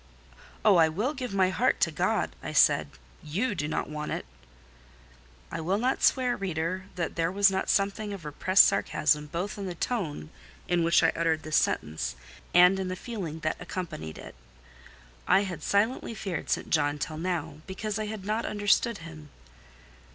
[0.65, 0.77] "Oh!
[0.77, 2.87] I will give my heart to God," I said.
[3.21, 4.25] "You do not want it."
[5.51, 9.67] I will not swear, reader, that there was not something of repressed sarcasm both in
[9.67, 10.31] the tone
[10.67, 12.15] in which I uttered this sentence,
[12.51, 14.33] and in the feeling that accompanied it.
[15.27, 16.71] I had silently feared St.
[16.71, 19.29] John till now, because I had not understood him.